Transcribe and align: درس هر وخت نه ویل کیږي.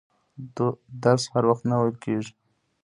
درس 1.03 1.23
هر 1.33 1.43
وخت 1.49 1.63
نه 1.69 1.75
ویل 1.79 1.95
کیږي. 2.03 2.31